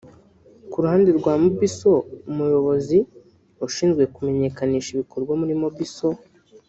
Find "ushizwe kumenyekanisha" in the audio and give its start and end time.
3.65-4.89